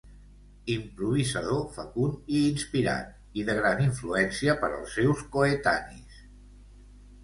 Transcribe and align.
Improvisador 0.75 1.61
fecund 1.75 2.33
i 2.39 2.41
inspirat 2.53 3.13
i 3.43 3.47
de 3.53 3.59
gran 3.63 3.87
influència 3.87 4.59
per 4.65 4.75
als 4.75 5.01
seus 5.01 5.27
coetanis. 5.39 6.23